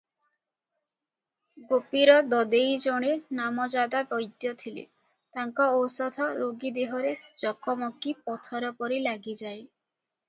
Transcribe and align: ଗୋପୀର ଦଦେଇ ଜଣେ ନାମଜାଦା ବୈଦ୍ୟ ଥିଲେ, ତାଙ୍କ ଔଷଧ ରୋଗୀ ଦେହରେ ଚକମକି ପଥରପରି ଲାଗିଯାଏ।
ଗୋପୀର 1.71 2.15
ଦଦେଇ 2.29 2.79
ଜଣେ 2.85 3.11
ନାମଜାଦା 3.39 4.01
ବୈଦ୍ୟ 4.13 4.53
ଥିଲେ, 4.63 4.87
ତାଙ୍କ 5.37 5.69
ଔଷଧ 5.83 6.31
ରୋଗୀ 6.41 6.73
ଦେହରେ 6.79 7.13
ଚକମକି 7.45 8.15
ପଥରପରି 8.31 9.03
ଲାଗିଯାଏ। 9.11 9.63